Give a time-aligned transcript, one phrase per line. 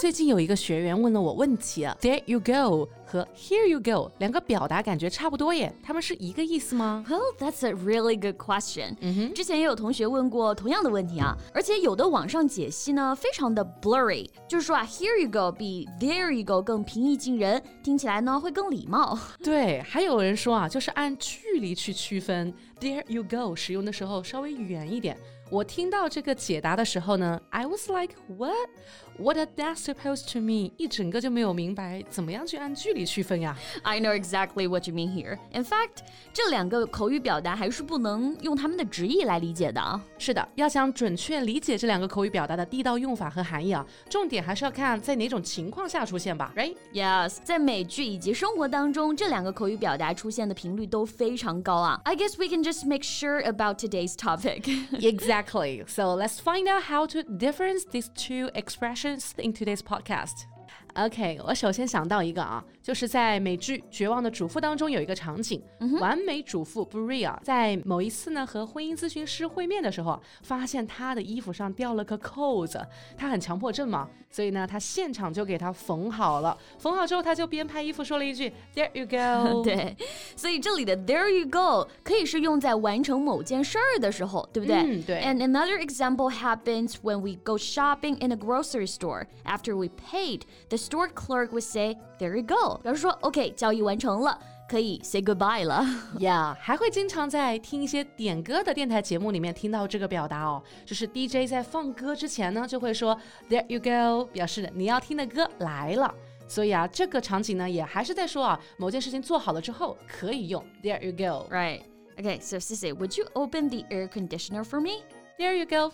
[0.00, 8.96] 最近有一个学员问了我问题啊，There you go 和 Here you go 两个表达感觉差不多耶，它们是一个意思吗 Well, that's a really good question.
[9.00, 19.18] 嗯之前也有同学问过同样的问题啊，而且有的网上解析呢非常的 blurry，就是说啊，Here you go 比 There you go 更平易近人，听起来呢会更礼貌。
[19.42, 25.16] 对，还有人说啊，就是按距离去区分，There you go 使用的时候稍微远一点。
[25.51, 28.69] 我听到这个解答的时候呢，I was like what
[29.17, 30.73] what are that supposed to mean？
[30.75, 33.57] 一整个就没有明白怎么样去按距离区分呀。
[33.83, 35.37] I know exactly what you mean here.
[35.53, 35.99] In fact，
[36.33, 40.03] 这两个口语表达还是不能用它们的直译来理解的啊。
[40.17, 46.75] 是的，要想准确理解这两个口语表达的地道用法和含义啊，重点还是要看在哪种情况下出现吧，right？
[46.93, 52.01] Yes，在美剧以及生活当中，这两个口语表达出现的频率都非常高啊。
[52.03, 54.63] I guess we can just make sure about today's topic.
[54.99, 55.37] Exactly.
[55.86, 60.46] So let's find out how to difference these two expressions in today's podcast.
[60.95, 65.61] OK，我首先想到一个啊，就是在美剧《绝望的主妇》当中有一个场景，
[65.99, 72.83] 完美主妇 Bria 在某一次呢和婚姻咨询师会面的时候啊，发现她的衣服上掉了个扣子，
[73.15, 76.57] 她很强迫症嘛，所以呢，她现场就给她缝好了。
[76.79, 79.63] 缝好之后，她就边拍衣服说了一句 “There you go”。
[79.63, 79.95] 对，
[80.35, 84.77] 所以这里的 There you go 可以是用在完成某件事儿的时候，对不对？
[84.77, 89.27] 嗯对 And another example happens when we go shopping in a grocery store.
[89.45, 94.38] After we paid, the store clerk would say, "There you go." 表示说，OK，交易完成了。
[94.68, 95.84] 可以 say goodbye 了。
[96.18, 103.18] Yeah，还会经常在听一些点歌的电台节目里面听到这个表达哦，就是 DJ 在放歌之前呢，就会说
[103.50, 106.14] There you go，表示你要听的歌来了。
[106.48, 111.46] 所以啊，这个场景呢，也还是在说啊，某件事情做好了之后可以用 There you go。
[111.52, 111.82] Right.
[112.16, 115.02] Okay, so Cici, would you open the air conditioner for me?
[115.42, 115.92] There you go。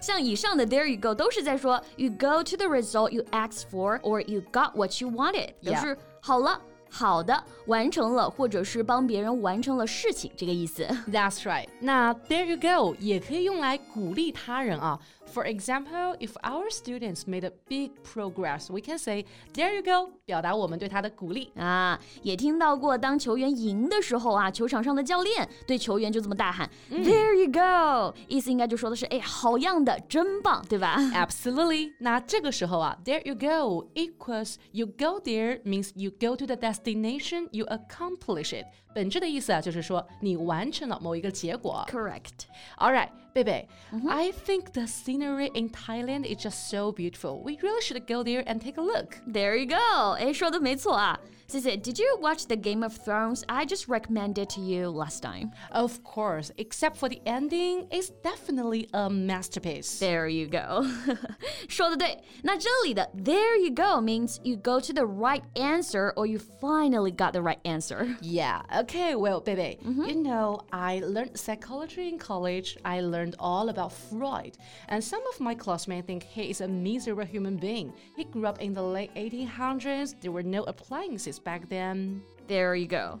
[0.00, 4.40] 像以上的 there you go 都是在说 you go to the result you asked for or you
[4.50, 10.84] got what you wanted，表示好了、好的、完成了，或者是帮别人完成了事情这个意思。
[11.08, 11.66] That's right。
[11.80, 14.98] 那 There you go 也可以用来鼓励他人啊。
[15.33, 21.51] For example, if our students made a big progress, we can say There you go，表达我们对他的鼓励。
[21.55, 30.97] 啊，也听到过，当球员赢的时候啊，球场上的教练对球员就这么大喊、There you go，意思应该就说的是，哎，好样的，真棒，对吧？
[31.13, 31.93] Absolutely.
[31.99, 38.53] 那这个时候啊，there you go equals you go there means you go to the destination, you accomplish
[38.53, 38.65] it.
[38.93, 41.83] 本质的意思啊，就是说你完成了某一个结果。
[41.89, 42.45] Correct.
[42.77, 43.67] All right, 贝贝、
[44.07, 47.41] I think the scenery in Thailand is just so beautiful.
[47.43, 49.17] We really should go there and take a look.
[49.25, 51.19] There you go，哎，说的没错啊。
[51.47, 51.77] 谢谢。
[51.77, 53.43] Did you watch the Game of Thrones?
[53.47, 55.51] I just recommended to you last time.
[55.71, 59.99] Of course, except for the ending, it's definitely a masterpiece.
[59.99, 60.85] There you go
[61.69, 62.17] 。说的对。
[62.43, 67.41] 那这里的 There you go means you go to the right answer or you finally got the
[67.41, 68.17] right answer.
[68.21, 72.77] Yeah, okay, well, baby, you know, I learned psychology in college.
[72.83, 74.57] I learned all about Freud.
[74.87, 77.93] And some of my classmates think he is a miserable human being.
[78.15, 80.15] He grew up in the late 1800s.
[80.21, 82.21] There were no appliances back then.
[82.47, 83.19] There you go.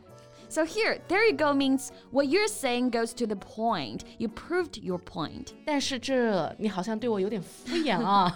[0.49, 4.03] So here, there you go means what you're saying goes to the point.
[4.19, 5.53] You proved your point.
[5.65, 8.31] 但是这你好像对我有点敷衍啊。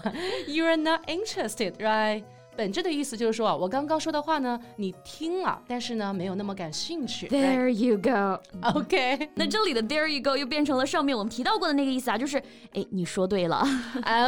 [0.48, 2.24] You're not interested, right?
[2.57, 7.29] 本质的意思就是说啊，我刚刚说的话呢，你听了，但是呢，没有那么感兴趣。
[7.29, 8.41] There you go.
[8.79, 12.39] OK， 那这里的 there you go 又变成了上面我们提到过的那个意思啊，就是
[12.73, 13.67] 哎，你说对了。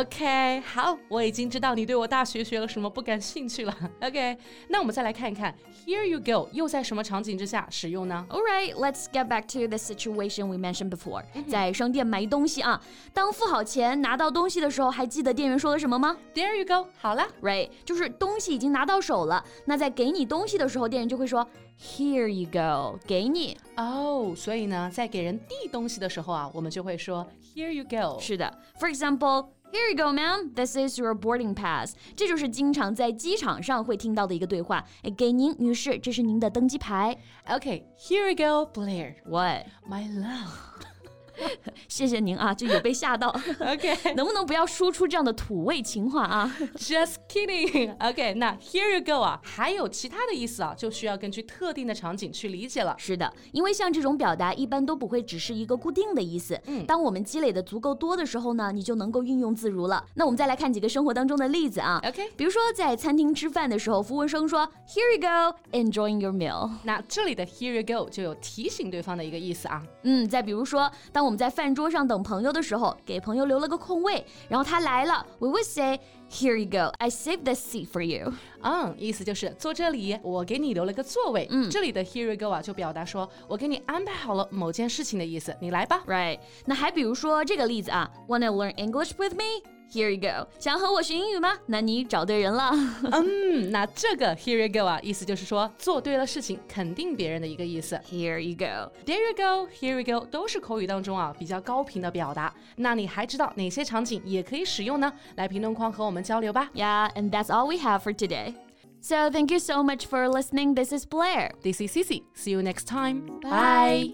[0.01, 3.77] OK，好，我已经知道你对我大学学了什么不感兴趣了。
[4.01, 4.37] OK，
[4.69, 5.55] 那我们再来看一看
[5.87, 11.23] ，Here you go 又在什么场景之下使用呢？All right, let's get back to the situation we mentioned before.
[11.49, 12.81] 在商店买东西啊，
[13.13, 17.27] 当付好钱拿到东西的时候，还记得店员说了什么吗 There you go，好了。
[17.43, 19.45] ？Right，就是东西已经拿到手了。
[19.67, 21.47] 那在给你东西的时候，店员就会说
[21.79, 23.57] Here you go，给你。
[23.77, 28.21] 哦，所以呢，在给人递东西的时候啊，我们就会说 Here you go。
[28.21, 29.49] 是的，For example。
[29.73, 30.55] Here you go, ma'am.
[30.55, 31.97] This is your boarding pass.
[32.15, 34.85] 这就是经常在机场上会听到的一个对话。
[35.03, 37.17] 哎，给您，女士，这是您的登机牌。
[37.49, 39.17] OK，Here you go，Blair。
[39.25, 39.67] What?
[39.85, 40.94] My love。
[41.89, 43.29] 谢谢您啊，就有被吓到。
[43.61, 47.95] OK， 能不能不要说出这样的土味情话啊？Just kidding.
[48.01, 52.95] OK，那 here you go 啊，还有其他的意思啊，就需要根据特定的场景去理解了。
[52.99, 56.61] 是的，因为像这种表达一般都不会只是一个固定的意思。
[56.67, 60.05] 嗯当我们积累的足够多的时候呢，你就能够运用自如了。
[60.15, 62.01] 那我们再来看几个生活当中的例子啊。
[62.05, 66.71] OK，比如说在餐厅吃饭的时候，服务生说 Here you go, enjoying your meal。
[66.85, 69.83] 那这里的 here you go 就有提醒对方的一个意思啊。
[70.03, 76.00] 嗯，再比如说，当我们在饭桌上等朋友的时候，给朋友留了个空位，然后他来了，we would say
[76.32, 78.32] Here you go, I saved this seat for you。
[78.62, 81.48] 嗯，意思就是坐这里，我给你留了个座位。
[81.50, 86.04] 嗯这里的 here you go 啊，就表达说我给你安排好了某件事情的意思，你来吧。
[86.06, 89.73] Right，那还比如说这个例子啊，Wanna learn English with me?
[89.92, 90.48] Here you go。
[90.60, 91.58] 想和我学英语吗？
[91.66, 92.72] 那你找对人了。
[93.12, 98.00] 嗯，那这个 here you go 啊，意思就是说做对了事情，肯定别人的一个意思。
[98.08, 98.92] Here you go。
[99.04, 102.54] There you go, here you go 都是口语当中啊比较高频的表达。
[102.76, 105.12] 那你还知道哪些场景也可以使用呢？
[105.38, 106.70] 来评论框和我们交流吧。
[106.76, 108.54] Yeah, and that's all we have for today.
[109.02, 110.76] So thank you so much for listening.
[110.76, 111.54] This is Blair.
[111.64, 112.22] This is Cici.
[112.36, 113.40] See you next time.
[113.42, 114.14] Bye.